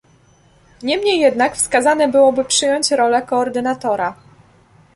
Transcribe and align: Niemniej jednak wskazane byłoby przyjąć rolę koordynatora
Niemniej 0.83 1.19
jednak 1.19 1.55
wskazane 1.55 2.07
byłoby 2.07 2.45
przyjąć 2.45 2.91
rolę 2.91 3.21
koordynatora 3.21 4.15